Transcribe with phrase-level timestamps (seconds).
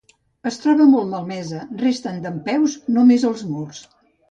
[0.51, 3.87] Es troba molt malmesa, resten dempeus només els murs.